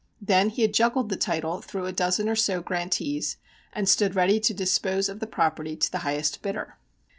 [0.19, 3.37] Then he had juggled the title through a dozen or so grantees,
[3.71, 6.79] and stood ready to dispose of the property to the highest bidder.